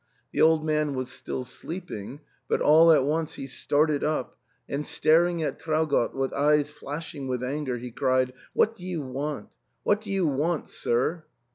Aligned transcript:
The 0.31 0.41
old 0.41 0.65
man 0.65 0.95
was 0.95 1.11
still 1.11 1.43
sleeping; 1.43 2.21
but 2.47 2.59
all 2.59 2.91
at 2.91 3.03
once 3.03 3.35
he 3.35 3.45
started 3.45 4.03
up, 4.03 4.35
and 4.67 4.83
staring 4.83 5.43
at 5.43 5.59
Traugott 5.59 6.15
with 6.15 6.33
eyes 6.33 6.71
flashing 6.71 7.27
with 7.27 7.43
anger, 7.43 7.77
he 7.77 7.91
cried, 7.91 8.33
"What 8.53 8.73
do 8.73 8.83
you 8.83 9.03
want? 9.03 9.49
What 9.83 10.01
do 10.01 10.11
you 10.11 10.25
want, 10.25 10.69
sir?" 10.69 11.25